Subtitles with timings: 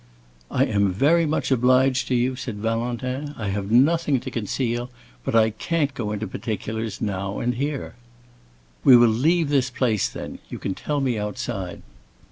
[0.49, 3.35] "I am very much obliged to you," said Valentin.
[3.37, 4.89] "I have nothing to conceal,
[5.23, 7.93] but I can't go into particulars now and here."
[8.83, 10.39] "We will leave this place, then.
[10.49, 11.83] You can tell me outside."